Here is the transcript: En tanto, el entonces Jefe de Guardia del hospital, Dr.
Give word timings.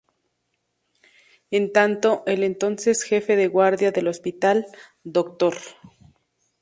En 1.51 1.71
tanto, 1.73 2.23
el 2.25 2.43
entonces 2.43 3.03
Jefe 3.03 3.35
de 3.35 3.47
Guardia 3.47 3.91
del 3.91 4.07
hospital, 4.07 4.65
Dr. 5.03 5.53